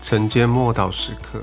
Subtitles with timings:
[0.00, 1.42] 晨间默祷时刻。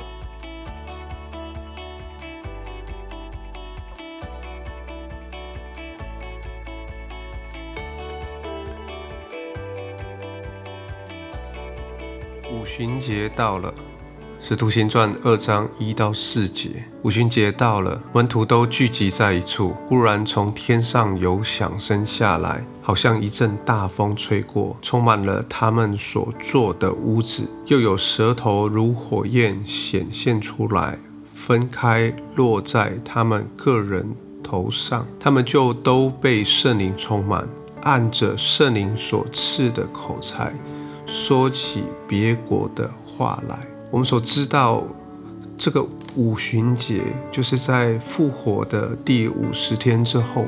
[12.51, 13.73] 五旬节到了。
[14.45, 19.73] 使徒行传二章一到四节，五旬节到了，门徒都聚集在一处。
[19.87, 27.49] 忽然从天上有响声下来，好像一阵大风吹过，充满了他们所坐的屋子。
[27.67, 30.99] 又有舌头如火焰显现出来，
[31.33, 35.07] 分开落在他们个人头上。
[35.17, 37.47] 他们就都被圣灵充满，
[37.83, 40.51] 按着圣灵所赐的口才，
[41.05, 43.72] 说起别国的话来。
[43.93, 44.83] 我们所知道，
[45.55, 50.47] 这个五旬节就是在复活的第五十天之后，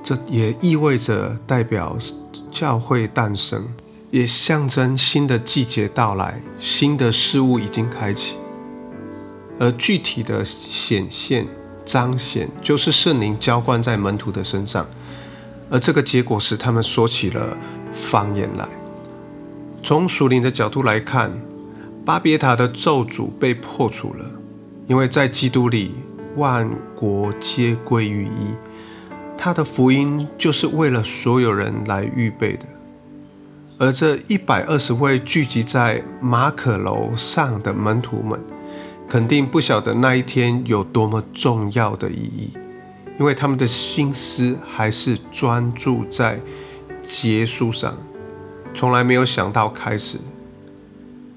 [0.00, 1.98] 这也意味着代表
[2.52, 3.66] 教会诞生，
[4.12, 8.36] 也象征新的季节到来，新的事物已经开启。
[9.58, 11.48] 而具体的显现、
[11.84, 14.86] 彰显，就是圣灵浇灌在门徒的身上，
[15.68, 17.58] 而这个结果使他们说起了
[17.92, 18.68] 方言来。
[19.82, 21.32] 从属灵的角度来看。
[22.04, 24.28] 巴别塔的咒诅被破除了，
[24.88, 25.92] 因为在基督里
[26.34, 28.54] 万国皆归于一。
[29.38, 32.66] 他的福音就是为了所有人来预备的。
[33.78, 38.40] 而这一百二十位聚集在马可楼上的门徒们，
[39.08, 42.52] 肯定不晓得那一天有多么重要的意义，
[43.18, 46.40] 因为他们的心思还是专注在
[47.02, 47.96] 结束上，
[48.74, 50.18] 从来没有想到开始。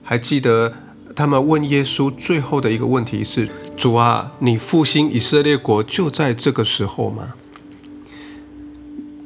[0.08, 0.72] 还记得
[1.16, 7.34] 他们问耶稣最后的一个问题是：“主啊，你复兴以色列国就在这个时候吗？”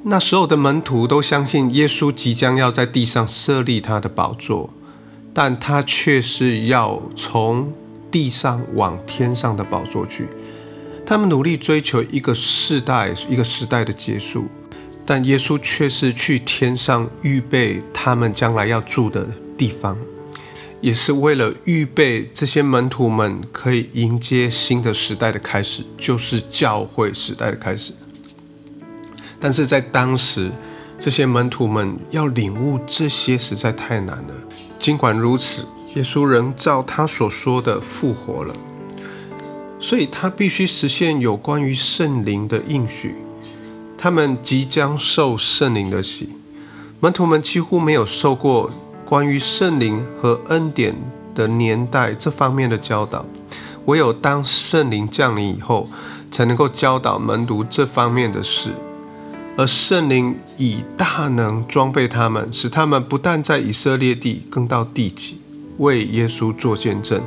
[0.03, 4.73] 那时候的门徒都相信耶稣即将要在地上设立他的宝座，
[5.33, 7.73] 但他却是要从
[8.09, 10.29] 地上往天上的宝座去。
[11.05, 14.47] 他们努力追求一个世代、一个时代的结束，
[15.05, 19.97] 但耶稣却是去天上预备他们将来要住的地方。
[20.81, 27.93] 也是为了预备这些门徒们可以迎接新的时代的开始，就是教会时代的开始。
[29.39, 30.51] 但是在当时，
[30.97, 34.33] 这些门徒们要领悟这些实在太难了。
[34.79, 38.53] 尽管如此，耶稣仍照他所说的复活了，
[39.79, 43.15] 所以他必须实现有关于圣灵的应许。
[43.97, 46.29] 他们即将受圣灵的洗，
[47.01, 48.71] 门徒们几乎没有受过。
[49.09, 50.95] 关于圣灵和恩典
[51.33, 53.25] 的年代这方面的教导，
[53.85, 55.89] 唯有当圣灵降临以后，
[56.29, 58.69] 才能够教导门徒这方面的事。
[59.57, 65.41] 而圣灵以大能装备他们，使他们不但在以色列地，更到地极
[65.79, 67.19] 为耶稣做见证。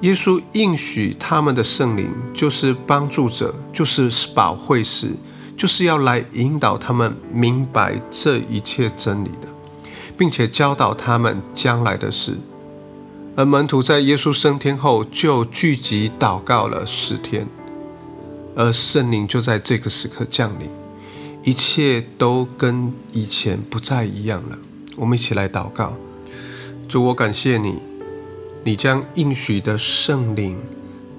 [0.00, 5.12] 耶稣应许他们的圣灵，就是帮助者，就是保惠师，
[5.56, 9.51] 就是要来引导他们明白这一切真理的。
[10.16, 12.38] 并且教导他们将来的事，
[13.34, 17.46] 而门徒在耶稣升天后就聚集祷告了十天，
[18.54, 20.68] 而圣灵就在这个时刻降临，
[21.42, 24.58] 一切都跟以前不再一样了。
[24.96, 25.96] 我们一起来祷告：
[26.86, 27.76] 主，我感谢你，
[28.64, 30.58] 你将应许的圣灵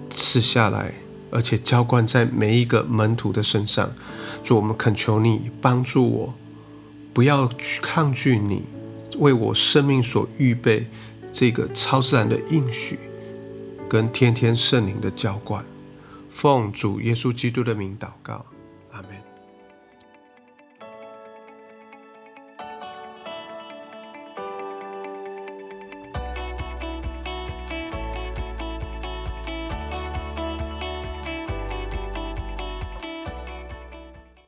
[0.09, 0.93] 赐下来，
[1.31, 3.91] 而且浇灌在每一个门徒的身上。
[4.43, 6.33] 主，我们恳求你帮助我，
[7.11, 8.63] 不要去抗拒你。
[9.17, 10.87] 为我生命所预备
[11.31, 12.99] 这个超自然的应许，
[13.89, 15.65] 跟天天圣灵的浇灌，
[16.29, 18.45] 奉主耶稣基督的名祷告。
[18.91, 19.09] 阿门